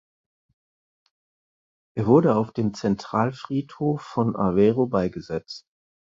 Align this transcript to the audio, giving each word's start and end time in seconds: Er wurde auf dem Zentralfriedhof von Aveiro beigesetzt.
Er 1.95 2.07
wurde 2.07 2.35
auf 2.35 2.51
dem 2.53 2.73
Zentralfriedhof 2.73 4.01
von 4.01 4.35
Aveiro 4.35 4.87
beigesetzt. 4.87 5.67